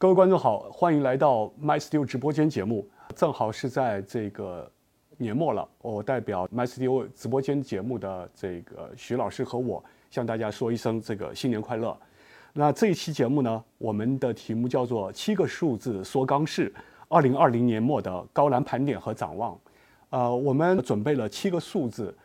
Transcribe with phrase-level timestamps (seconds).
[0.00, 2.88] 各位观众好，欢迎来到 MySteel 直播间节目。
[3.16, 4.70] 正好是在这个
[5.16, 11.98] 年末了，我代表 MySteel 直播间节目的这个徐老师和我向大家说一声这个新年快乐。
[12.52, 16.72] 那这一期节目呢，我们的题目叫做“七个数字说钢市”，
[17.10, 19.58] 二零二零年末的高蓝盘点和展望。
[20.10, 22.16] 呃，我们准备了七个数字，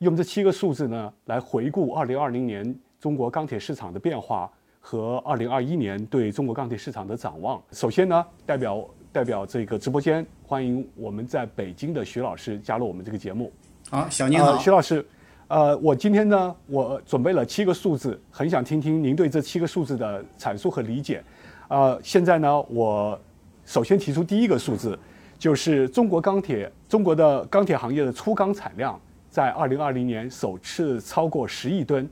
[0.00, 4.52] 用这七个数字呢来回顾二零二零年中国钢铁市场的变化。
[4.88, 7.60] 和二零二一年对中国钢铁市场的展望。
[7.72, 13.52] 首先呢，代表代表这个直播间，欢迎我们在北京的徐老师加入我们这个节目。
[13.90, 15.04] 好，小宁好，徐老师。
[15.48, 21.20] 呃，我今天呢，我准备了七个数字，很想听听您对这七个数字的阐述和理解。
[21.66, 23.20] 呃，现在呢，我
[23.64, 24.96] 首先提出第一个数字，
[25.36, 28.96] 就是中国钢铁，中国的钢铁行业的粗钢产量
[29.30, 32.08] 在二零二零年首次超过十亿吨。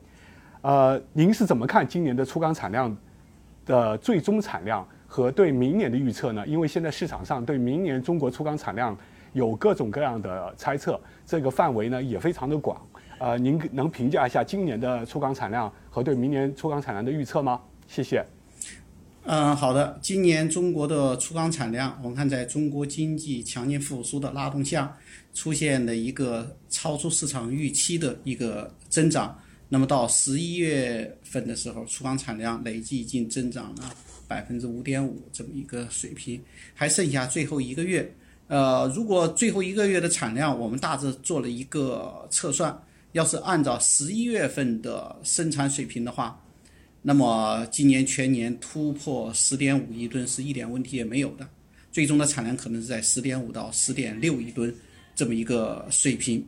[0.64, 2.96] 呃，您是怎么看今年的粗钢产量
[3.66, 6.42] 的最终产量和对明年的预测呢？
[6.46, 8.96] 因为现在市场上对明年中国粗钢产量
[9.34, 12.80] 有各种各样的猜测，这个范围呢也非常的广。
[13.18, 17.60] 呃，您能评价一下今年的粗钢产量和对明年粗钢产量的预测吗？
[17.86, 18.24] 谢谢。
[19.24, 19.98] 嗯，好的。
[20.00, 24.96] 今年中国的粗钢产量，我们看在中国经济强劲复苏的拉动下，
[25.34, 29.38] 出现了一个超出市场预期的一个增长。
[29.68, 33.94] 那么到十一月份的时候，粗钢产量累计已经增长了
[34.28, 36.40] 百分之五点五这么一个水平，
[36.74, 38.14] 还剩下最后一个月。
[38.46, 42.78] 呃，如果最后一个月的产量，我们大致做了一个测算，
[43.12, 46.38] 要是按照十一月份的生产水平的话，
[47.00, 51.48] 那么今年全年突破十点五亿吨是一点问题也没有的。
[51.90, 54.74] 最终的产量可能是在十点五到十点六亿吨
[55.14, 56.44] 这么一个水平。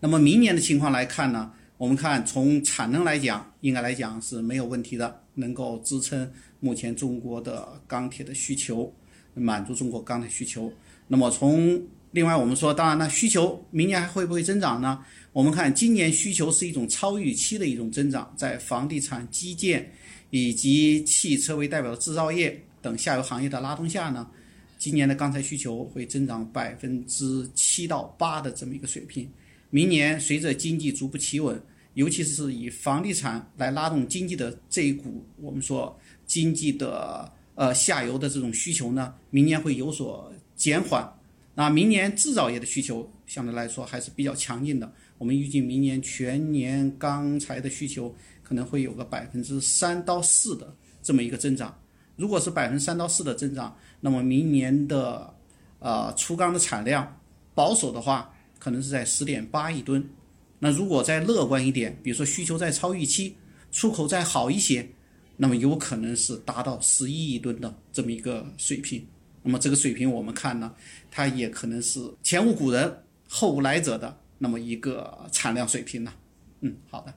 [0.00, 1.52] 那么明年的情况来看呢？
[1.76, 6.30] 我们看，从产能来讲，应该来讲是没有问题的，能够支撑
[6.60, 8.92] 目前中国的钢铁的需求，
[9.34, 10.72] 满足中国钢铁需求。
[11.08, 15.04] 那么从另外我们说，当然那，需求明年还会不会增长呢？
[15.32, 19.92] 我们看今年需求是一种超预期的一种增长，在房地产、基建
[20.30, 24.30] 以及汽车为代表的制造业等下游行业的拉动下呢，
[24.78, 29.28] 今年的钢材需求会增长百分之七到八的这么一个水平。
[29.74, 31.60] 明年随着经济逐步企稳，
[31.94, 41.12] 尤其是以房地产来拉动经济的这一股，我们说经济的呃下游的这种需求呢，明年会有所减缓。
[41.56, 44.92] 那明年制造业的需求相对来说还是比较强劲的。
[45.18, 48.14] 我们预计明年全年钢材的需求
[48.44, 51.76] 可能会有个百分之三到四的这么一个增长。
[52.14, 55.34] 如果是百分之三到四的增长，那么明年的
[55.80, 57.20] 呃粗钢的产量
[57.56, 58.30] 保守的话。
[58.58, 60.08] 可能是在十点八亿吨，
[60.58, 63.36] 那如果再乐观一点，比如说需求再超预期，
[63.70, 64.88] 出口再好一些，
[65.36, 69.06] 那么有可能是达到十一亿吨的这么一个水平。
[69.42, 70.72] 那么这个水平我们看呢，
[71.10, 72.90] 它也可能是前无古人
[73.28, 76.10] 后无来者的那么一个产量水平呢。
[76.60, 77.12] 嗯，好的，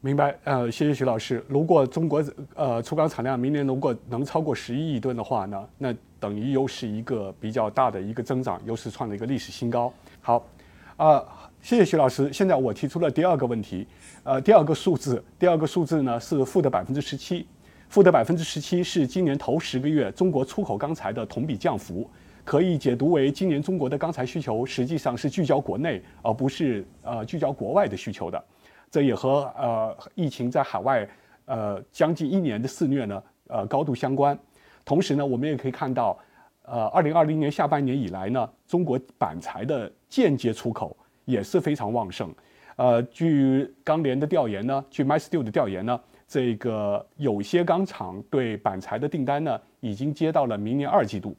[0.00, 0.36] 明白。
[0.42, 1.44] 呃，谢谢徐老师。
[1.48, 2.24] 如果中国
[2.56, 9.94] 呃粗钢产量明年如果能超过十一亿吨的话呢，那等于又是一个比较大的一个增长，又是创了一个历史新高。
[10.24, 10.46] 好，
[10.96, 11.20] 啊，
[11.60, 12.32] 谢谢徐老师。
[12.32, 13.84] 现在我提出了第二个问题，
[14.22, 17.44] 呃，第二个数字，第二个数字呢是负的百分之十七，
[17.88, 22.08] 负的百分之十七是今年头十个月中国出口钢材的同比降幅，
[22.44, 28.40] 可以解读为今年中国的钢材需求实际上是聚焦国内，而不是呃聚焦国外的需求的。
[28.92, 31.08] 这也和呃疫情在海外
[31.46, 34.38] 呃将近一年的肆虐呢呃高度相关。
[34.84, 36.16] 同时呢，我们也可以看到。
[36.64, 42.30] 呃，二零二零年下半年以来呢，中国板材的间接出口也是非常旺盛。
[42.76, 51.34] 呃，据钢联的调研呢，据 MySteel 的调研呢，这个有些钢厂对板材的订单呢，已经接到了明年二季度。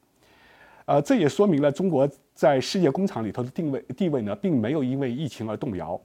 [0.85, 6.00] 呃，这也说明了中国在世界工厂里头的定位地位呢，并没有因为疫情而动摇。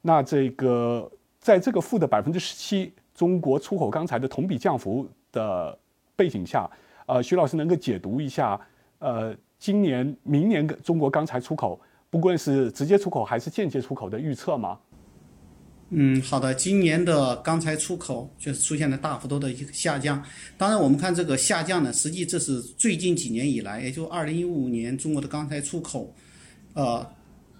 [0.00, 1.10] 那这个
[1.40, 5.76] 在这个负的百分之十七中国出口钢材的同比降幅的
[6.14, 6.70] 背景下。
[7.06, 8.58] 呃，徐老师能够解读一下，
[9.00, 11.80] 呃，今年、明年中国钢材出口，
[12.12, 14.78] 不管是直接出口还是间接出口的预测吗？
[15.88, 20.22] 嗯，好的，今年的钢材出口确实出现了大幅度的一个下降。
[20.58, 26.14] 当然，我们看这个下降呢，实际这是最近几年以来，也就二零一五年中国的钢材出口，
[26.74, 27.06] 呃，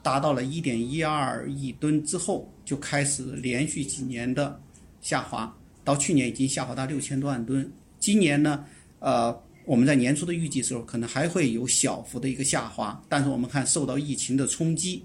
[0.03, 4.61] 达到了一点一二亿吨之后，就开始连续几年的
[5.01, 5.51] 下滑，
[5.83, 7.73] 到去年已经下滑到六千多万吨。
[7.99, 8.63] 今年呢？
[8.99, 15.03] 呃，我们在年初的预计时候，可能还会有小幅的一个下滑，但是我们看受到疫情的冲击，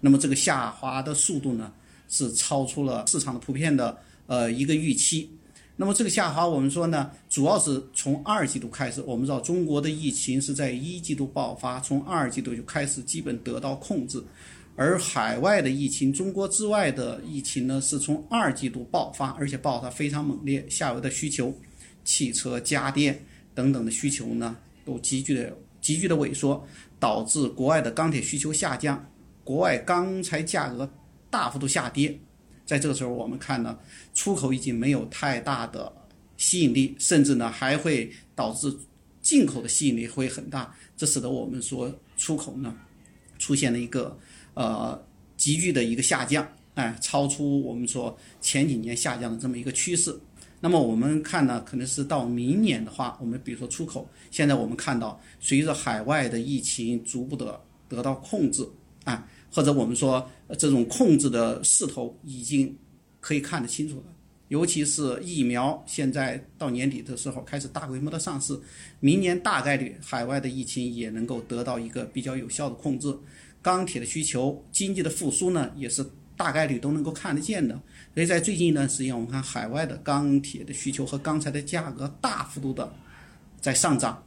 [0.00, 1.72] 那么这个下滑的速度呢，
[2.08, 5.28] 是超出了市场的普遍的呃一个预期。
[5.78, 9.02] 那么这个下滑，我们说呢，主要是从二季度开始。
[9.02, 14.22] 我们知道中国的疫情是在一季度爆发，从二季度就开始基本得到控制，
[14.74, 21.52] 而海外的疫情，中国之外的疫情呢，是从二季度爆发，而且爆发非常猛烈，下游的需求，
[22.04, 23.22] 汽车、家电
[23.56, 26.62] 等等的需求呢，都急剧的急剧的萎缩，
[27.00, 29.02] 导致国外的钢铁需求下降，
[29.42, 30.88] 国外钢材价格
[31.30, 32.16] 大幅度下跌。
[32.66, 33.78] 在这个时候，我们看呢，
[34.12, 35.90] 出口已经没有太大的
[36.36, 38.76] 吸引力，甚至呢还会导致
[39.22, 42.76] 进口的吸引力会很大，这使得我们说出口呢
[43.38, 44.18] 出现了一个
[44.54, 45.02] 呃
[45.36, 50.14] 急剧的一个下降，哎，超出我们说前几年下降的这么一个趋势。
[50.60, 58.66] 那么我们看呢，可能是到明年的话，我们比如说出口，现在我们看到随着海外的疫情逐步的得到控制，
[59.04, 59.28] 啊。
[59.48, 62.76] 或者我们说，这种控制的势头已经
[63.20, 64.02] 可以看得清楚了。
[64.48, 68.58] 尤其是疫苗，现在到年底的时候开始大规模的上市，
[69.00, 73.16] 明年大概率海外的疫情也能够得到一个比较有效的控制。
[73.62, 76.04] 钢铁的需求、经济的复苏呢，也是
[76.36, 77.80] 大概率都能够看得见的。
[78.14, 82.92] 所以在最近一段时间，我们看海外的钢铁的需求和钢材的价格大幅度的
[83.60, 84.22] 在上涨。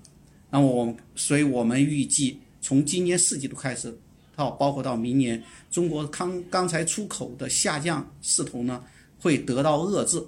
[0.50, 3.98] 那么我们，所以我们预计从今年四季度开始。
[4.36, 8.82] 到包括到明年，中国钢钢材出口的下降势头呢，
[9.20, 10.26] 会得到遏制。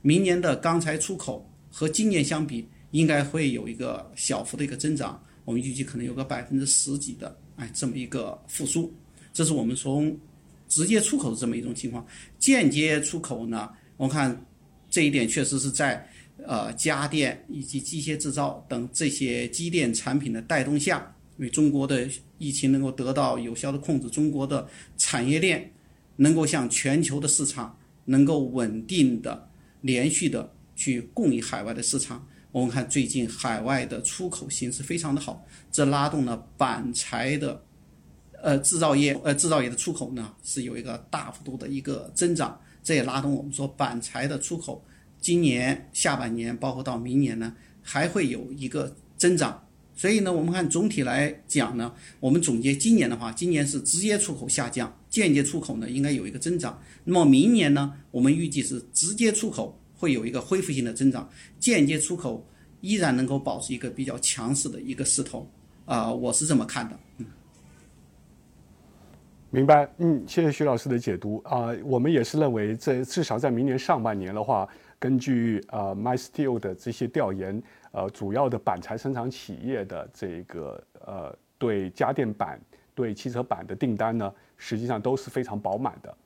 [0.00, 5.22] 明年的钢材出口和今年相比，应该会有一个小幅的一个增长。
[5.44, 8.92] 我们预计可能有个百分之十几的，哎，这么一个复苏。
[9.32, 10.18] 这是我们从
[10.72, 12.06] 直接出口的这么一种情况。
[12.38, 14.46] 间接出口呢，我们看
[14.88, 16.08] 这一点确实是在
[16.46, 21.14] 呃家电以及机械制造等这些机电产品的带动下。
[21.36, 22.08] 因为中国的
[22.38, 24.66] 疫情能够得到有效的控制，中国的
[24.96, 25.70] 产业链
[26.16, 27.76] 能够向全球的市场
[28.06, 29.46] 能够稳定的、
[29.82, 32.26] 连续的去供应海外的市场。
[32.52, 37.60] 我们看最近海外的出口形势非常的好，这拉动了板材的
[38.42, 44.84] 呃制造业呃制造业的出口呢是有一个大幅度的一个增长，这也拉动我们说板材的出口，
[45.20, 49.62] 今年下半年包括到明年呢还会有一个增长。
[49.94, 56.80] 所以呢，我们看总体来讲呢，我们总结今年的话，今年是直接出口下降，间接出口呢应该有一个增长。
[57.04, 61.28] 那么明年呢，我们预计是直接出口会有一个恢复性的增长，
[61.60, 62.44] 间接出口
[62.80, 65.48] 依然能够保持一个比较强势的一个势头。
[65.84, 66.98] 啊，我是这么看的。
[67.18, 67.26] 嗯，
[69.54, 69.86] 明白。
[69.98, 71.68] 嗯，谢谢徐老师的解读啊。
[71.84, 74.66] 我们也是认为，这至少在明年上半年的话，
[74.98, 77.62] 根据呃 MySteel 的这些调研。
[77.90, 82.58] 呃，主要的板材生产企业的这个呃，对家电板、
[82.94, 86.16] 对汽车板的订单呢，实际上都是非常饱满的。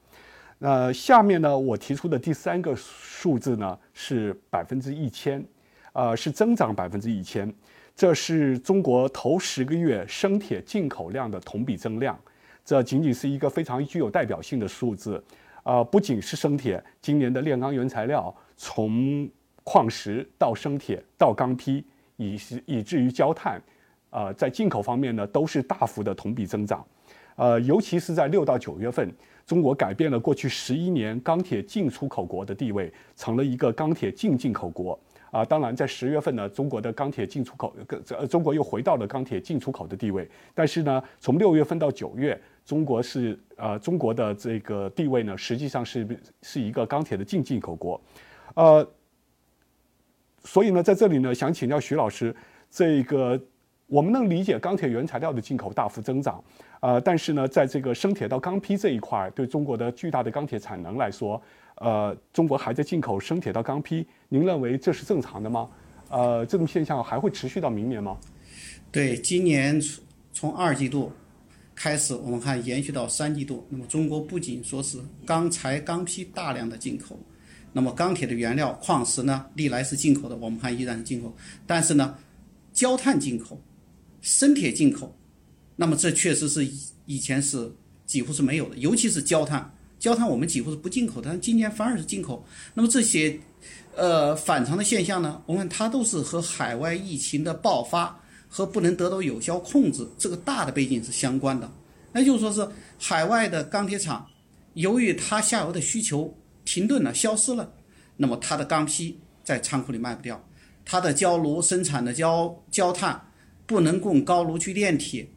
[0.58, 5.44] 那下面呢，我提出的第三个数字呢是百分之一千，
[5.93, 7.52] 呃，是增长百分之一千，
[7.96, 12.17] 这是中国头十个月生铁进口量的同比增量，
[12.67, 15.23] 这仅仅是一个非常具有代表性的数字。
[15.63, 19.29] 呃，不仅是生铁，今年的炼钢原材料从
[19.63, 21.85] 矿石到生铁到钢坯，
[22.17, 22.37] 以
[22.67, 23.63] 以至于焦炭，
[24.11, 26.85] 呃，在进口方面呢，都是大幅的同比增长，
[27.37, 29.13] 呃，尤其是在六到九月份，
[29.47, 34.99] 中国改变了过去十一年钢铁进出口国的地位，成了一个钢铁净进口国。
[35.33, 37.75] 啊，当然在十月份呢，中国的钢铁进出口，
[38.17, 40.27] 呃，中国又回到了钢铁进出口的地位。
[40.55, 46.06] 但是呢，从六月份到九月，中国是呃，中国的这个地位呢，实际上是
[46.43, 47.99] 是一个钢铁的净进口国，
[48.55, 48.87] 呃。
[50.49, 52.32] 所以呢，在这里呢，想请教徐老师，
[52.70, 53.37] 这个
[53.89, 56.41] 我们能理解钢铁原材料的进口大幅增长，
[56.79, 61.43] 呃，但是呢，在这个生铁到钢坯这一块，对中国的巨大的钢铁产能来说，
[61.79, 65.69] 呃，中国还在进口生铁到钢坯，您认为这是正常的吗？
[66.11, 68.17] 呃，这种现象还会持续到明年吗？
[68.93, 71.11] 对，今年从从二季度
[71.77, 77.21] 开始，我们看延续到三季度，那么中国不仅说是钢材、钢坯大量的进口。
[77.71, 81.37] 那么钢铁的原料矿石呢，历来是进口的，我们看依然是进口。
[81.67, 82.17] 但是呢，
[82.73, 83.61] 焦炭进口，
[84.23, 85.15] 生铁进口，
[85.77, 86.67] 那么这确实是
[87.05, 87.71] 以前是
[88.06, 92.43] 几乎是没有的，尤其是焦炭，焦炭我们几乎是不进口的，但今年反而是进口。
[92.73, 93.39] 那么这些，
[93.95, 98.19] 呃，反常的现象呢，我们它都是和海外疫情的爆发
[98.56, 101.70] 和不能得到有效控制这个大的背景是相关的。
[102.13, 102.67] 那就是说是
[102.98, 104.27] 海外的钢铁厂，
[104.72, 106.34] 由于它下游的需求。
[106.65, 107.72] 停顿了，消失了，
[108.17, 110.44] 那么它的钢坯在仓库里卖不掉，
[110.84, 113.31] 它的焦炉生产的焦焦炭
[113.67, 115.29] 不能供高炉去炼铁，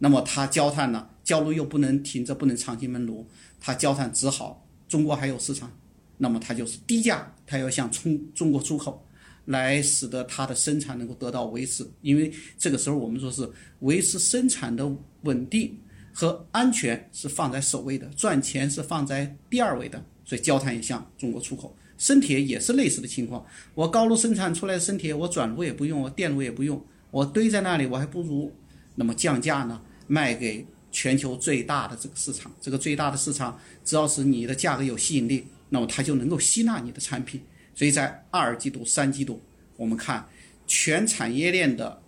[0.00, 3.24] 那么它焦炭呢，焦炉又不能停着，不能长期闷炉，
[3.60, 5.70] 它焦炭只好中国还有市场，
[6.18, 9.06] 那么它就是低价，它要向中中国出口，
[9.46, 11.86] 来使得它的生产能够得到维持。
[12.02, 13.48] 因为这个时候我们说是
[13.80, 14.90] 维持生产的
[15.22, 15.78] 稳定
[16.12, 20.04] 和安全是放在首位的，赚钱是放在第二位的。
[20.24, 23.44] 所以焦炭也向中国出口，生铁也是类似的情况。
[23.74, 28.50] 我高炉生产出来的生铁，我转炉也不用，我电炉也不用，我堆在那里，我还不如
[28.94, 32.50] 那么降价呢，卖给全球最大的这个市场。
[32.58, 35.46] 这个最大的市场，只要是你的价格有吸引力。
[35.68, 37.40] 那么它就能够吸纳你的产品，
[37.74, 39.40] 所以在二季度、三季度，
[39.76, 40.26] 我们看
[40.66, 42.00] 全产业链的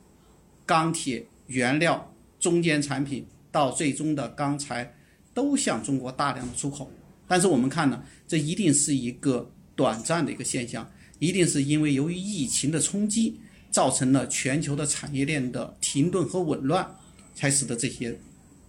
[0.65, 4.95] 钢铁原料、中间产品到最终的钢材
[5.35, 6.91] 都向中国大量的出口。
[7.29, 16.89] 但是我们看呢，这一定是一个短暂的一个现象，一定是因为由于疫情的冲击，造成了全球的产业链的停顿和紊乱，
[17.35, 18.17] 才使得这些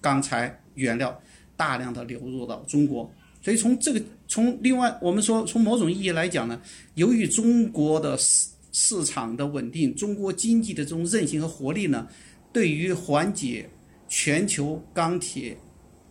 [0.02, 1.22] 钢材原料
[1.56, 3.10] 大量的流入到中国。
[3.42, 6.62] 所以从这个从另外我们说从某种意义来讲呢，
[6.96, 12.08] 由于中国的市市场的稳定，中国经济的这种韧性和活力呢，
[12.52, 13.68] 对于缓解
[14.08, 15.58] 全球钢铁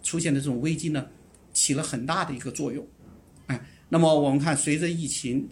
[0.03, 1.07] 出现的这种危机呢，
[1.53, 2.85] 起了很大的一个作用。
[3.47, 5.49] 哎，那么我们看随着疫情，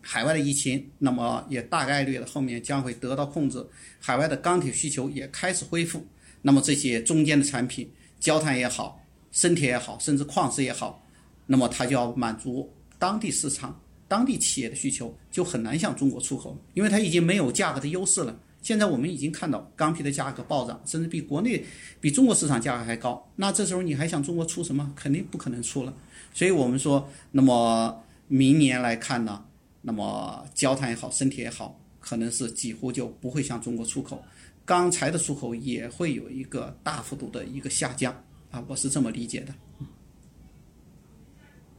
[0.00, 3.66] 海外的疫情，那么也大概率的后面将会得到控制，
[3.98, 6.06] 海外的钢铁需求也开始恢复，
[6.42, 9.00] 那么这些中间的产品，焦炭也好。
[9.32, 11.01] 生铁也好，甚至矿石也好，
[11.46, 18.38] 那么它就要满足当地市场、当地企业的需求，就很难向中国出口，因为它已经没有价格的优势了。
[18.62, 21.64] 现在我们已经看到钢坯的价格暴涨，甚至比国内、
[22.00, 23.28] 比中国市场价格还高。
[23.34, 24.92] 那这时候你还向中国出什么？
[24.94, 25.92] 肯定不可能出了。
[26.32, 29.44] 所以我们说，那么明年来看呢，
[29.80, 34.22] 那么焦炭也好，生铁也好，可能是几乎就不会向中国出口，
[34.64, 38.14] 钢材的出口也会有一个大幅度的一个下降。
[38.52, 39.52] 啊，我是这么理解的。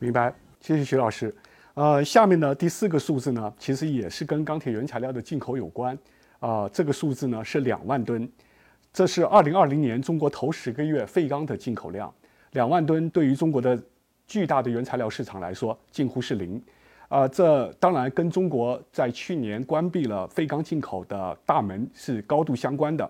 [0.03, 1.33] 明白，谢谢徐老师。
[1.75, 5.97] 呃，下面呢第四个数字呢，其实也是跟钢铁原材料的进口有关。
[6.41, 8.29] 啊，这个数字呢是两万吨，
[8.91, 12.13] 这是二零二零年中国头十个月废钢的进口量。
[12.51, 13.81] 两万吨对于中国的
[14.27, 16.61] 巨大的原材料市场来说，近乎是零。
[17.07, 23.09] 啊，这当然跟中国在去年关闭了废钢进口的大门是高度相关的。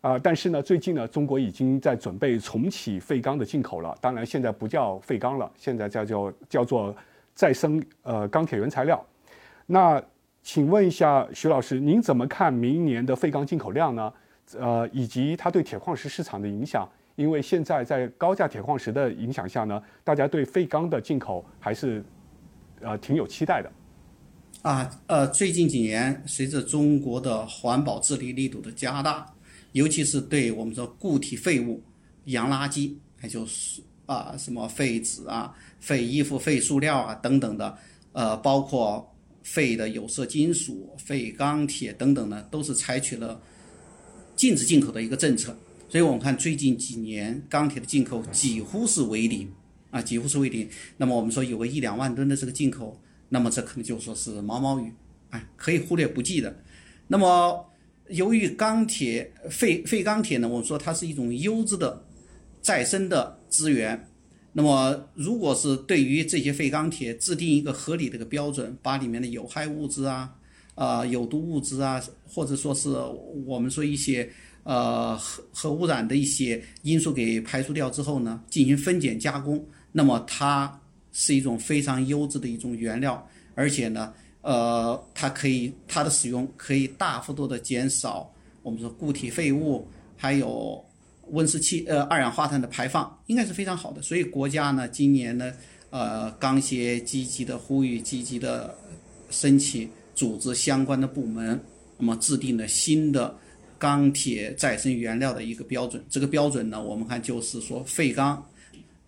[0.00, 3.96] 啊，但是呢，最近呢，中国已经在准备重启废钢的进口了。
[4.00, 6.94] 当然，现在不叫废钢了，现在叫叫叫做
[7.34, 9.04] 再生呃钢铁原材料。
[9.66, 10.00] 那
[10.42, 14.12] 请问一下徐老师，您怎么看明年的废钢进口量呢？
[14.56, 16.88] 呃，以及它对铁矿石市场的影响？
[17.16, 22.02] 因为现在在高价铁矿石的影响下呢，大家对废钢的进口还是
[22.80, 23.70] 呃挺有期待的。
[24.62, 29.26] 啊，呃，最近几年随着中国的环保治理力度的加大。
[29.72, 31.82] 尤其是对我们说固体废物、
[32.24, 37.78] 洋垃圾，还就是啊什么废纸啊、废衣服、废塑料啊等等的，
[38.12, 43.40] 呃，包括废的有色金属、废钢铁等等呢，都是采取了
[44.34, 45.56] 禁止进口的一个政策。
[45.88, 49.50] 所以我们看最近几年钢铁的进口几乎是为零
[49.90, 50.68] 啊，几乎是为零。
[50.96, 52.98] 那么我们说有个一两万吨的这个进口，
[53.28, 54.92] 那么这可能就说是毛毛雨，
[55.30, 56.62] 哎，可以忽略不计的。
[57.06, 57.64] 那么。
[58.10, 62.02] 由于钢铁废废钢铁呢，我们说它是一种优质的
[62.62, 64.08] 再生的资源。
[64.52, 70.34] 那么，如果是对于这些废钢铁制定一个合理的一个标准，把里面的有害物质啊、
[70.74, 72.88] 啊有毒物质啊，或者说是
[73.46, 74.28] 我们说一些
[74.64, 80.80] 呃核核污染的一些因素给排除掉之后呢，进行分拣加工，那么它
[81.12, 84.12] 是一种非常优质的一种原料，而且呢。
[84.42, 90.82] 呃，它可以它的使用可以大幅度的减少我们说固体废物，还有
[91.30, 94.00] 温室气呃二氧化碳的排放，应该是非常好的。
[94.00, 95.52] 所以国家呢今年呢
[95.90, 98.74] 呃钢协积极的呼吁，积极的
[99.30, 101.60] 申请组织相关的部门，
[101.98, 103.36] 那么制定了新的
[103.78, 106.04] 钢铁再生原料的一个标准。
[106.08, 108.46] 这个标准呢，我们看就是说废钢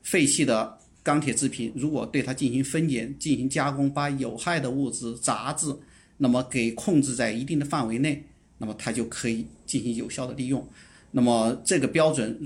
[0.02, 0.79] 废弃的。
[1.02, 5.74] 钢铁制品如果对它进行分拣、进行加工，把有害的物质、杂质，
[6.18, 8.22] 那么给控制在一定的范围内，
[8.58, 10.66] 那么它就可以进行有效的利用。
[11.10, 12.38] 那么这个标准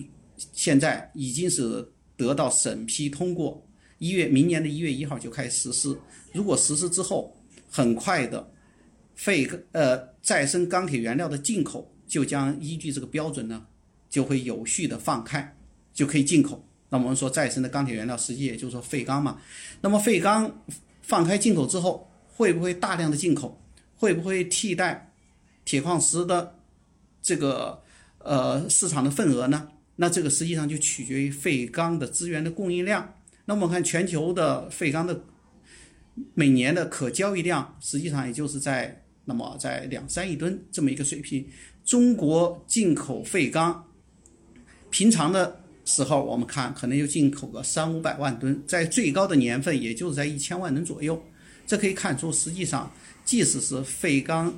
[0.53, 3.61] 现在已经是得到审批通过，
[3.99, 5.99] 一月明年的一月一号就开始实施。
[6.33, 7.37] 如果实施之后，
[7.69, 8.49] 很快的
[9.17, 13.67] 废呃再生钢铁原料的进口就将依据这个标准呢，
[14.09, 15.57] 就会有序的放开，
[15.93, 16.65] 就可以进口。
[16.95, 19.41] 那我们说再生的钢铁原料，实际也就是说废钢嘛。
[19.81, 20.63] 那么废钢
[21.03, 23.61] 放开进口之后，会不会大量的进口？
[23.97, 25.13] 会不会替代
[25.65, 26.55] 铁矿石的
[27.21, 27.83] 这个
[28.19, 29.71] 呃市场的份额呢？
[29.97, 33.13] 那这个实际上就取决于废钢的资源的供应量。
[33.47, 35.25] 那我们看全球的废钢的
[36.35, 41.45] 每年的可交易量实际上也就是在那么在两三亿吨这么一个水平。
[41.85, 43.85] 中国进口废钢，
[44.91, 51.23] 平常的时候我们看可能就进口个三五百万吨，在最高的年份也就是在一千万吨左右。
[51.67, 52.91] 这可以看出，实际上
[53.25, 54.55] 即使是废钢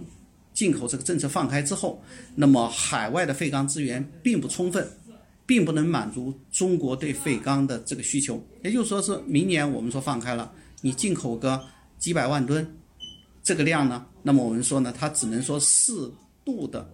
[0.52, 2.02] 进口这个政策放开之后，
[2.34, 4.88] 那么海外的废钢资源并不充分，
[5.44, 8.44] 并不能满足中国对废钢的这个需求。
[8.64, 11.62] 也就是说，是明年我们说放开了，你进口个
[11.98, 12.66] 几百万吨
[13.42, 15.92] 这个量呢，那么我们说呢，它只能说适
[16.44, 16.88] 度的。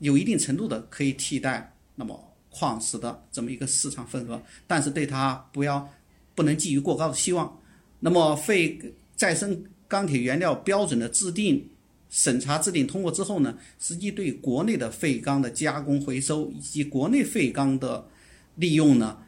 [0.00, 2.18] 有一定程度的可以替代那么
[2.54, 5.86] 矿石的这么一个市场份额，但是对它不要
[6.34, 7.60] 不能寄予过高的希望。
[8.00, 8.78] 那么废
[9.16, 11.68] 再生钢铁原料标准的制定、
[12.08, 18.06] 审查制定通过之后呢，实际对国内的废钢的加工回收以及国内废钢的
[18.54, 19.18] 利用呢，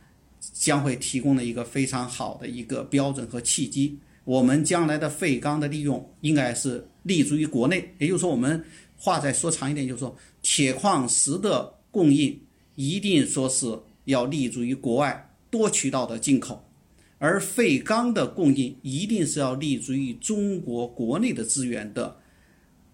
[0.52, 3.98] 将会提供了一个非常好的一个标准和契机。
[4.24, 8.64] 我们将来的废钢的利用应该是立足于国内，也就是说我们。
[8.98, 12.34] 话再说长一点，就是说，铁矿石的供应
[12.76, 16.64] 一定说是要立足于国外多渠道的进口，
[17.18, 22.16] 而废钢的供应一定是要立足于中国国内的资源的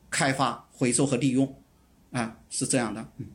[0.09, 1.55] 开发、回收和利用，
[2.13, 3.07] 啊，是这样的。
[3.19, 3.27] 嗯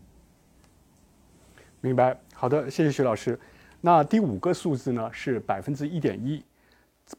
[1.79, 3.39] 明白，好的，谢谢徐老师。
[3.81, 6.43] 那第五个数字呢是百分之一点一。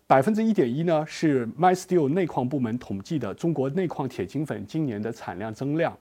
[0.07, 5.97] 百分之一点一呢，是 MySteel 内矿部门统计的中国内矿铁金粉今年的产量增量，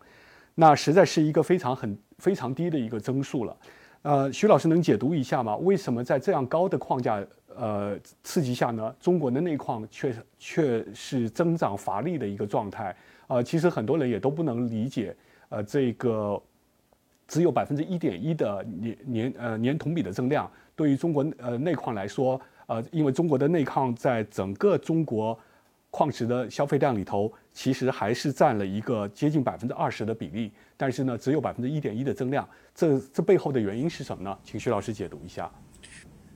[0.55, 3.57] 那实在是一个非常很非常低的一个增速了。
[4.01, 5.55] 呃，徐老师能解读一下吗？
[5.57, 12.95] 为什么在这样高的框架呃刺激下呢，中国的内矿却却是增长乏力的一个状态？
[13.27, 15.15] 呃，其实很多人也都不能理解，
[15.49, 16.41] 呃，这个
[17.27, 22.39] 只有百分之一点一的年年呃年同比的增量，对于中国呃内矿来说。
[22.67, 25.39] 呃，因为中国的内矿在整个中国
[25.97, 34.37] 矿石的消费量里头，其实还是占了一个接近百分之二十的比例，但是呢，只有百分之一点一的增量，这这背后的原因是什么呢？
[34.43, 35.51] 请徐老师解读一下。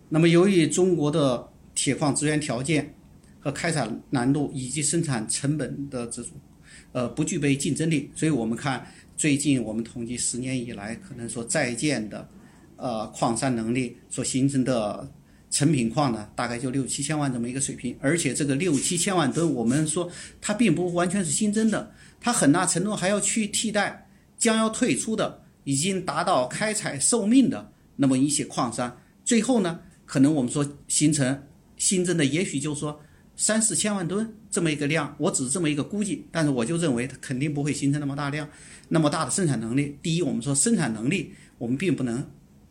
[0.10, 2.92] 那么，由于中国的铁矿资源条件
[3.40, 6.32] 和开采难度以及生产成本的这种
[6.92, 8.84] 呃不具备竞争力，所以我们看
[9.16, 12.28] 最近我们统计十年以来，可能说在建的
[12.78, 15.08] 呃矿山能力所形成的。
[15.52, 20.10] 成品矿呢，大概就六七千万这么一个水平，而且这个六七千万吨，我们说
[20.40, 28.98] 它并不完全是新增的，它很大程度还要去替代将要退出的、已经达到开采寿命的那么一些矿山。
[29.26, 31.44] 最后呢，可能我们说形成
[31.76, 32.98] 新增的，也许就是说
[33.36, 38.48] 三四千万吨这么一个量，我只是这么一个估计，但是我就认为它肯定不会形成那么大量、
[38.88, 39.98] 那么大的生产能力。
[40.02, 42.26] 第一，我们说生产能力，我们并不能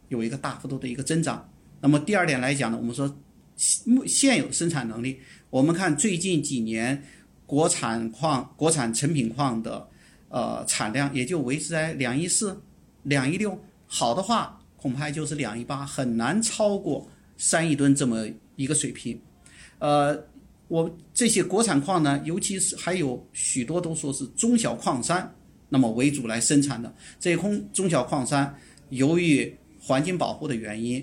[0.09, 1.47] 有一个大幅度的一个增长。
[1.81, 3.09] 那么第二点来讲呢，我们说
[3.85, 7.03] 目现有生产能力，我们看最近几年
[7.47, 9.89] 国产矿、国产成品矿的
[10.29, 12.61] 呃产量也就维持在两亿四、
[13.03, 19.19] 两亿六，好的话恐怕就是两亿八，很难超过三亿吨这么一个水平。
[19.79, 20.23] 呃，
[20.69, 25.35] 我这些国产矿呢，尤其是还有许多都说是中小矿山，
[25.69, 28.55] 那么为主来生产的这些空中小矿山，
[28.91, 31.03] 由于环境保护的原因。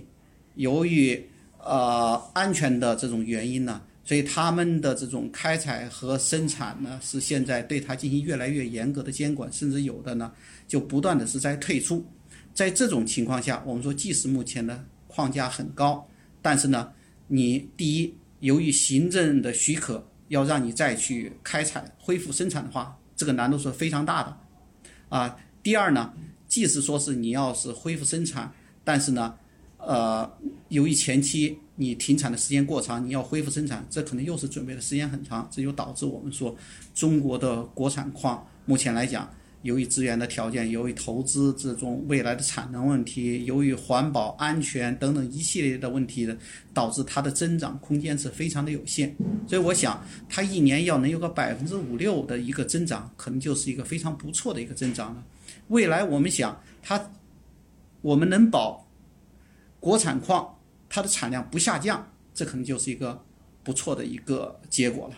[0.57, 1.23] 由于
[1.59, 10.31] 呃安全的这种原因呢，所以他们的这种开采和生产呢是现在对它进行越来越严格的监管，甚至有的呢
[10.67, 12.05] 就不断的是在退出。
[12.53, 16.05] 在这种情况下，我们说即使目前的框架很高，
[16.41, 16.91] 但是呢，
[17.27, 24.37] 你第一，由于行政的许可要让你再去开采恢复生产的话，这个难度是非常大的
[25.09, 25.37] 啊。
[25.61, 26.11] 第二呢，
[26.47, 28.51] 即使说是你要是恢复生产，
[28.83, 29.35] 但是呢。
[29.87, 30.29] 呃，
[30.67, 36.53] 由于前期你停产的时间过长，你要恢复生产，这可能又是准备的时间很长，这就导致我们说
[36.93, 39.29] 中国的国产矿目前来讲，
[39.61, 46.27] 由于资源的条件，由于投资这种未来的产能问题，由于环保安全等等一系列的问题，
[46.73, 49.15] 导致它的增长空间是非常的有限。
[49.47, 55.23] 所以我想，它一年要能有个百分之五六的一个增长，可能就是一个非常不错的一个增长了。
[55.69, 57.09] 未来我们想，它
[58.01, 58.85] 我们能保。
[59.87, 60.53] 国产矿
[60.89, 63.17] 它的产量不下降，这可能就是一个
[63.63, 65.13] 不错的一个结果了。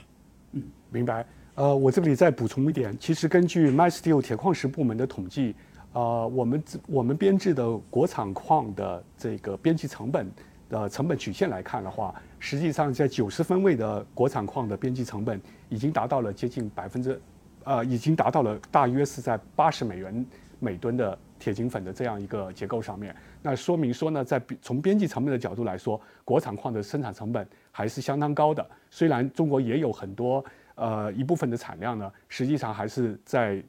[0.51, 1.25] 嗯，明白。
[1.55, 5.55] 呃，我这里再补充一点，其实根据 MySteel 铁矿石部门的统计，
[5.93, 10.31] 呃，我们我们编制的国产矿的这个边际成本
[10.69, 17.19] 的成本曲线来看的话，实际上在九十分位的国产矿的边际成本已经达到了接近百分之，
[17.63, 20.23] 呃，已经达到了大约是在八十美元
[20.59, 23.15] 每吨的铁金粉的这样一个结构上面。
[23.41, 28.69] 那说明说呢，在从边际成本的角度来说，国产矿的生产成本还是相当高的。
[28.89, 30.43] 虽然中国也有很多
[30.75, 33.63] 呃一部分的产量呢，实际上还是在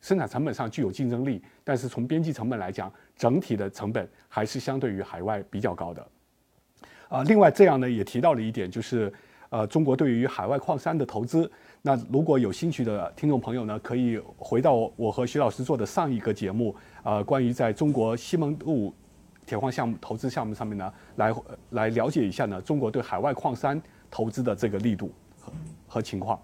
[0.00, 6.06] 生产成本上具有竞争力，但是从边际成本来讲，整体的成本还是相对于海外比较高的。
[7.08, 9.12] 啊，另外这样呢也提到了一点，就是
[9.48, 11.50] 呃中国对于海外矿山的投资。
[11.80, 18.92] 那如果有兴趣的听众朋友呢，可以回到我和徐老师做的上一个节目，呃，关于在中国西蒙路
[19.46, 21.34] 铁矿项目投资项目上面呢，来
[21.70, 25.52] 来了解一下呢中国对海外矿山投资的这个力度和
[25.86, 26.38] 和情况。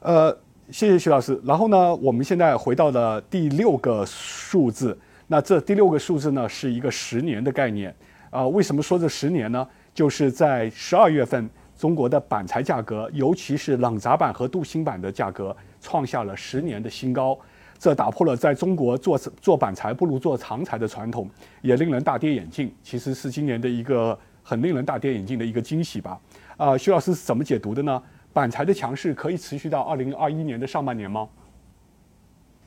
[0.00, 0.30] 呃，
[0.70, 1.40] 谢谢徐老师。
[1.42, 7.96] 然后呢，我们现在回到了第六个数字，那这第六个数字呢是一个十年的概念。
[8.28, 9.66] 啊，为什么说这十年呢？
[9.92, 11.48] 就是在十二月份。
[11.80, 17.38] 中国的板材价格，尤其是冷轧板和镀锌板的价格，创下了十年的新高，
[17.78, 21.26] 这打破了在中国做做板材不如做长材的传统，
[21.62, 22.70] 也令人大跌眼镜。
[22.82, 26.20] 其实是今年的一个很令人大跌眼镜的一个惊喜吧？
[26.58, 28.02] 啊，徐老师是怎么解读的呢？
[28.34, 31.26] 板材的强势可以持续到二零二一年的上半年吗？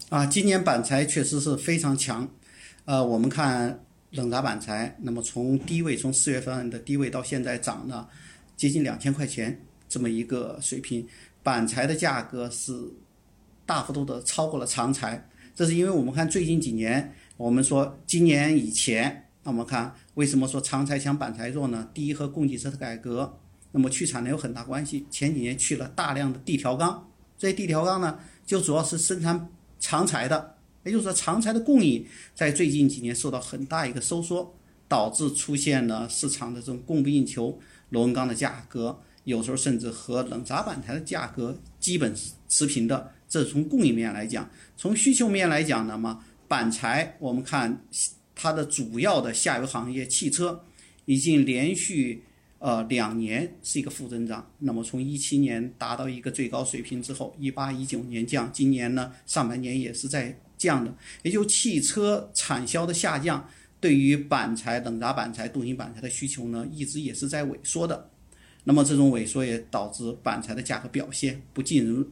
[0.09, 2.27] 啊，今年板材确实是非常强。
[2.85, 8.09] 呃，我们看冷轧板材，那么从低位，从四月份的低位到现在涨了。
[8.63, 11.05] 接近两千块钱这么一个水平，
[11.43, 12.71] 板材的价格是
[13.65, 15.29] 大幅度的超过了长材。
[15.53, 21.89] 这是因为我们看最近几年，我们说今年以前，那我们看为什么说长材强板材弱呢？
[21.93, 23.37] 第一和供给侧的改革，
[23.73, 25.05] 那么去产能有很大关系。
[25.11, 34.55] 前几年去了大量的地条钢，这些地条钢呢，就主要是生产长材的，也就是说长材的供应在最近几年受到很大一个收缩，
[34.87, 37.59] 导致出现了市场的这种供不应求。
[37.93, 42.13] 螺纹钢的价格有时候甚至和冷轧板材的价格基本
[42.49, 44.49] 持平的，这是从供应面来讲。
[44.75, 47.85] 从需求面来讲呢嘛，板材我们看
[48.35, 50.65] 它的主要的下游行业汽车
[51.05, 52.23] 已经连续
[52.57, 54.51] 呃两年是一个负增长。
[54.57, 63.47] 那么从一七年达到一个最高水平之后，一八一九年降，今年呢上半年也是在降的，也就汽车产销的下降。
[63.83, 68.09] 对于板材、冷轧板材、镀锌板材的需求呢，一直也是在萎缩的。
[68.63, 72.09] 那么这种萎缩也导致板材的价格表现不尽如，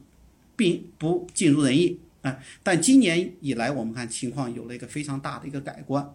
[0.54, 2.38] 并不尽如人意啊。
[2.62, 6.06] 但今年以来，我们看情况有了一个非常大的一个改观。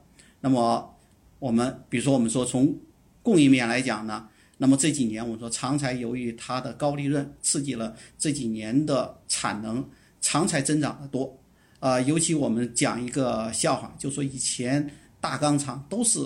[0.42, 0.96] 那么
[1.40, 2.78] 我们比如说，我们说从
[3.24, 9.84] 供应面来讲呢，那么这几年我们说长材由于它的高利润，刺激了这几年的产能，
[10.22, 11.36] 长材增长的多。
[11.80, 14.88] 啊，尤其我们讲一个笑话，就说以前。
[15.20, 16.20] 大钢厂都是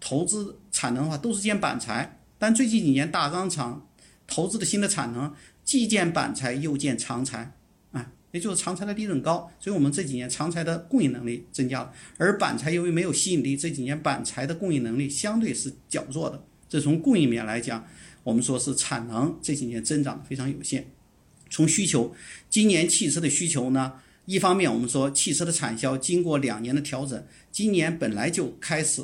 [0.00, 2.20] 投资产能的话，都是建板材。
[2.38, 3.86] 但最近几年，大钢厂
[4.26, 5.32] 投资的新的产能，
[5.64, 7.52] 既建板材又建长材，
[7.92, 11.92] 啊，也就是长材的利润高，所以我们这几年长材的供应能力增加了。
[12.16, 16.42] 而板材由于没有吸引力，这几年板材的供应能力相对是较弱的。
[16.68, 17.84] 这从供应面来讲，
[18.22, 20.86] 我们说是产能这几年增长非常有限。
[21.50, 22.14] 从需求，
[22.48, 23.94] 今年汽车的需求呢？
[24.28, 29.02] 一方面，我们说汽车的产销经过两年的调整，今年本来就开始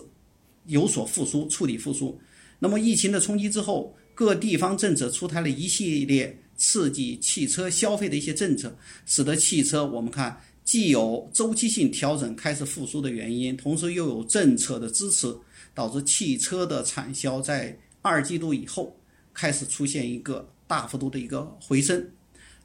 [0.67, 2.21] 有所复苏，触底复苏。
[2.59, 15.35] 那么疫情的冲击之后，各地方政策出台了一系列刺激汽车消费的一些政策，使得汽车我们看既有周期性调整开始复苏的原因，同时又有政策的支持，
[15.73, 18.95] 导致汽车的产销在二季度以后
[19.33, 22.07] 开始出现一个大幅度的一个回升。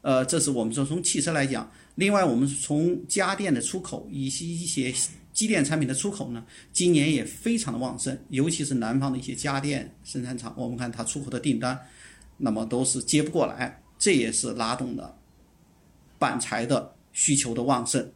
[0.01, 1.69] 呃，这是我们说从汽车来讲。
[1.95, 4.93] 另外，我们从家电的出口以及一些
[5.33, 11.77] 机电产品的出口呢，今年也非常的旺盛，尤其是南方的一些家电生产厂，我们看它出口的订单，
[12.37, 15.13] 那么都是接不过来，这也是拉动了
[16.17, 18.09] 板材的需求的旺盛。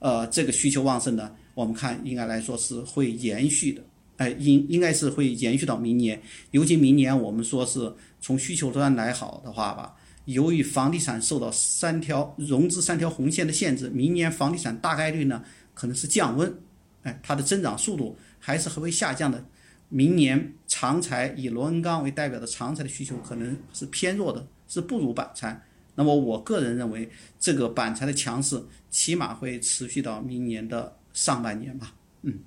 [0.00, 3.82] 呃，这个需求旺盛呢，我们看应该来说是会延续的，
[4.16, 6.20] 哎，应应该是会延续到明年，
[6.50, 9.94] 尤其明年我们说是从需求端来好的话吧。
[10.28, 16.54] 由于房地产受到三条融资三条红线的限制，明年房地产大概率呢可能是降温，
[17.02, 19.42] 哎，它的增长速度还是会下降的。
[19.88, 25.62] 明年长材以螺纹钢为代表的长材的需求可能是偏弱的，是不如板材。
[25.94, 27.10] 那么我个人认为，
[27.40, 31.94] 这个板材的强势起码会持续到明年的上半年吧。
[32.20, 32.38] 嗯，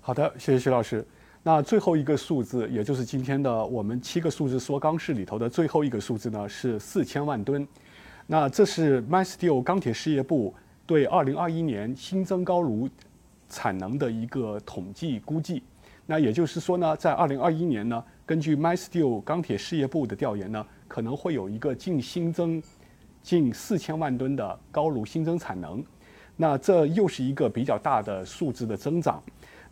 [0.00, 1.06] 好的，谢谢徐老师。
[1.44, 7.66] 那最后一个数字，也就是今天的我们七个数字说钢式里头的最后一个数字呢，是四千万吨。
[8.28, 10.54] 那这是 m a s t e e l 钢铁事业部
[10.86, 12.88] 对二零二一年新增高炉
[13.48, 15.64] 产能的一个统计估计。
[16.06, 22.62] 那也就是说呢，在二零二一年呢，根据 m a s t e e l 钢铁事业部的调研呢，可能会有一个净新增
[23.20, 25.84] 近四千万吨的高炉新增产能。
[26.36, 29.20] 那这又是一个比较大的数字的增长。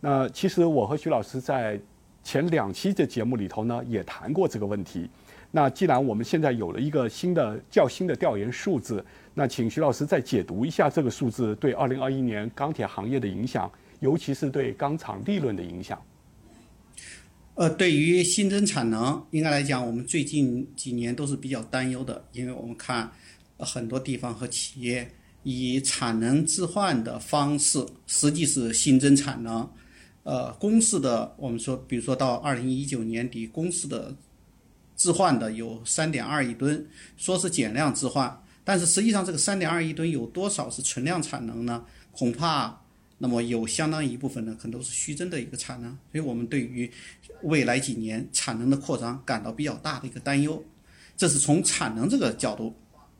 [0.01, 1.79] 那其实我和徐老师在
[2.23, 5.09] 前两期的节目里头呢，也谈过这个问题。
[5.51, 16.01] 那既然我们现在有了一个新的较新的调研数字，那请徐老师再解读一下这个数字对二零二一年钢铁行业的影响，尤其是对钢厂利润的影响。
[17.55, 23.11] 呃，对于新增产能，应该来讲，我们最近几年都是比较担忧的，因为我们看
[23.57, 25.11] 很多地方和企业
[25.43, 29.69] 以产能置换的方式，实际是新增产能。
[30.23, 34.15] 呃，公司的我们说，比如说到二零一九年底，公司的
[34.95, 41.83] 置换的有三点二亿吨，说是减量置换，但是实际上这个三点二亿吨有多少是存量产能呢？
[42.11, 42.79] 恐怕
[43.17, 45.89] 那么有相当一部分呢，可能都是虚增的一个产能。
[46.11, 46.91] 所以我们对于
[47.41, 50.63] 未来几年产能的扩张感到比较大的一个担忧。
[51.17, 52.75] 这是从产能这个角度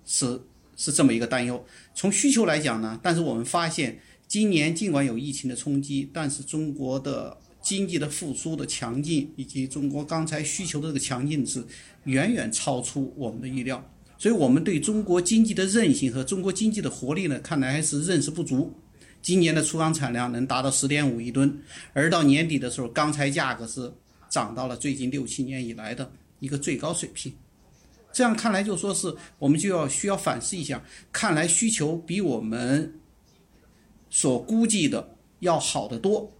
[0.06, 0.40] 是
[0.76, 1.66] 是这么一个担忧。
[1.96, 4.00] 从需求来讲呢，但是我们发现。
[4.32, 11.62] 今年尽管有疫情的冲击，但是中国的经济的复苏的强劲，以及中国钢材需求的这个强劲是
[12.06, 13.86] 远远超出我们的预料。
[14.18, 18.74] 所以，我们对中国经济的韧性和中国经济的活力呢，看来还是认识不足。
[19.22, 23.92] 今年的粗钢产量能达到十点五亿吨，而到年底的时候，钢材价格是
[24.30, 27.34] 涨到了最近六七年以来的一个最高水平。
[28.14, 32.94] 这样看来，就说是我们就要需要反思一下，看来需求比我们。
[34.12, 36.32] 所估计的要好得多，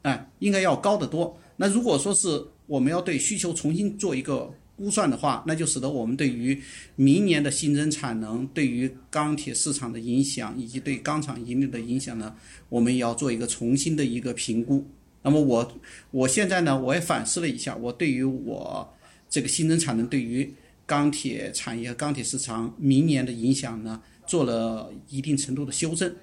[0.00, 1.36] 哎，应该要高得多。
[1.56, 6.60] 那如果说是我们要对需求重新做一个估算的话，那就使得我们对于
[6.94, 12.34] 明年的新增产能、对于钢铁市场的影响以及对钢厂盈利的影响呢，
[12.68, 14.86] 我们也要做一个重新的一个评估。
[15.22, 15.72] 那么我
[16.10, 18.88] 我现在呢，我也反思了一下，我对于我
[19.28, 26.14] 这个新增产能对于钢铁产业、钢铁市场明年的影响呢，做了一定程度的修正。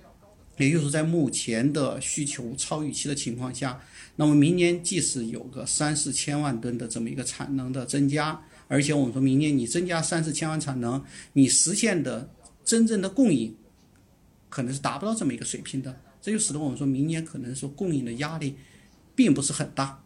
[0.57, 3.81] 也就是在目前的需求超预期的情况下，
[4.17, 12.29] 那么明年即使有个三四千万吨的这么一个产能的增加，而且我们说明年你增加三四千万产能，你实现的
[12.63, 13.55] 真正的供应
[14.47, 18.55] 可能是达不到这么一个水平的，这就使得我们说明年可能说供应的压力
[19.15, 20.03] 并不是很大，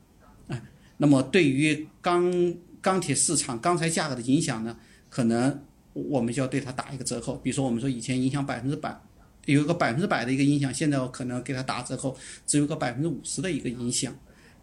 [0.48, 0.64] 哎，
[0.96, 4.78] 那么对于钢钢铁市场钢材价格的影响呢，
[5.10, 8.98] 可能我们就要对它打一个折扣，比如说我们说以前影响百分之百。
[9.54, 14.14] 有一个百分之百的一个影响，现在我可能给它打折扣，只有个百分之五十的一个影响。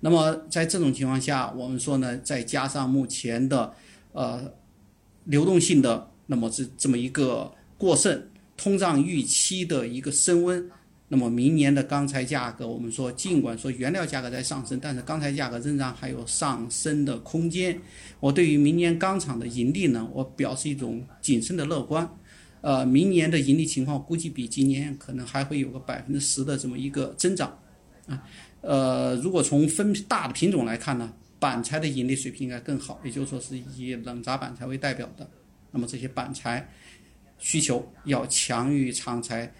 [0.00, 3.72] 那么在这种情况下，我们说呢，再加上目前的
[4.12, 4.52] 呃
[5.24, 10.70] 流动性的那么这这么一个过剩，通胀预期的一个升温，
[11.08, 17.80] 那么明年的钢材价格，我们说尽管说原料价格在上升，但是钢材价格仍然还有上升的空间。
[18.20, 22.06] 我对于明年钢厂的盈利呢，我表示一种谨慎的乐观。
[22.64, 27.58] 呃，明年的盈利情况估计比今年可能还会有个百分之十的这么一个增长，
[28.06, 28.22] 啊，
[28.62, 35.28] 呃，如果从分大的品种来看呢，板材的盈利水平应该更好，也就是说是以冷轧板材为代表的，
[35.72, 36.66] 那么这些板材
[37.36, 39.52] 需求要强于长材。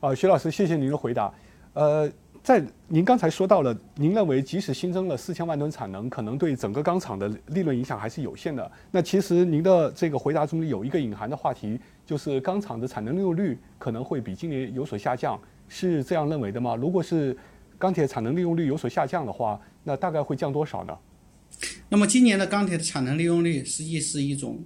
[0.00, 1.32] 啊，徐老师，谢谢您的回答，
[1.74, 2.10] 呃。
[2.42, 8.70] 在您刚才说到了，您认为即使新增了四千万吨产能，可能对整个钢厂的利润影响还是有限的。
[8.90, 16.74] 那其实您的这个回答中有一个隐含的话题，就是钢厂的产能利用率可能会比今年有所下降，是这样认为的吗？
[16.74, 17.36] 如果是
[17.78, 20.96] 钢铁产能利用率有所下降的话，那大概会降多少呢？
[21.90, 24.58] 那么今年的钢铁的产能利用率实际是一种。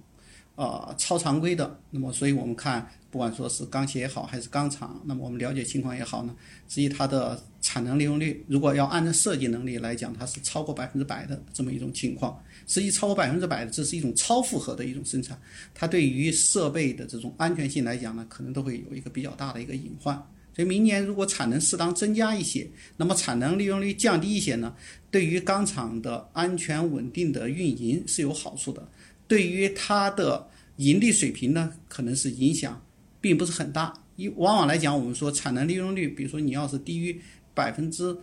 [0.57, 6.33] 呃，超常规的，那么所以我们看，不管说是钢铁也好，还是钢厂，那么我们了解情况也好呢，
[6.69, 12.41] 实际它的产能利用率，如果要按照设计能力来讲，它是超过百分之百的这么一种情况。
[12.69, 15.37] 实际超过百分之百的，这是一种超负荷的一种生产，
[15.75, 20.15] 它对于设备的这种安全性来讲呢，可能都会有一个比较大的一个隐患。
[20.55, 24.73] 所以明年如果产能适当增加一些，那么产能利用率降低一些呢，
[25.11, 28.89] 对于钢厂的安全稳定的运营是有好处的。
[29.27, 32.81] 对于它的盈利水平呢，可能是影响
[33.21, 33.93] 并不是很大。
[34.17, 37.21] 一往往来讲，我们说产能利用率，比如说你要是低于
[37.53, 38.17] 百分之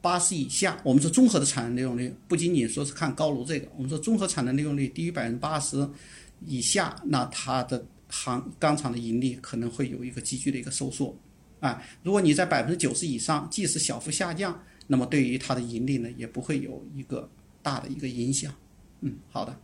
[0.00, 5.88] 八十以下，我们说综合的产能利用率，不仅仅说是看高炉这个，我们说综合产能利用率低于百分之八十
[6.44, 11.16] 以下，那它的行钢厂的盈利可能会有一个急剧的一个收缩。
[11.60, 17.30] 啊，如果你在百分之九十以上，即使小幅下降，那么对于它的盈利呢，也不会有一个
[17.62, 18.52] 大的一个影响。
[19.00, 19.56] 嗯，好的。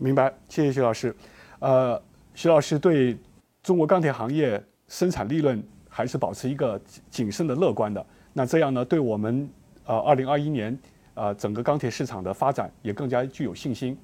[0.00, 1.14] 明白，谢谢徐老师。
[1.58, 2.00] 呃，
[2.34, 3.14] 徐老师对
[3.62, 8.04] 中国钢铁行业生产利润还是保持一个谨慎的乐观的。
[8.32, 9.46] 那这样呢，对我们
[9.84, 10.76] 呃二零二一年
[11.12, 13.94] 呃整个钢铁市场的发展也更加具有信心。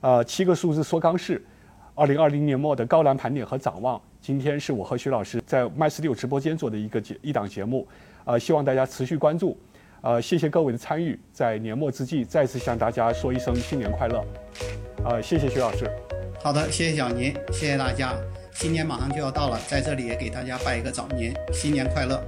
[0.00, 1.44] 呃，七个数字说钢市，
[1.96, 4.00] 二零二零年末的高栏盘点和展望。
[4.20, 7.88] 今天是我和徐老师在麦斯六直播间做的一个节一档节目，
[8.24, 9.58] 呃，希望大家持续关注，
[10.02, 14.24] 呃，谢谢各位的参与，在年末之际再次向大家说一声新年快乐，
[15.04, 15.90] 呃，谢谢徐老师。
[16.42, 18.14] 好的，谢谢小宁，谢谢大家。
[18.52, 22.22] 新年马上就要到了，在这里也给大家拜一个早年，新年快乐。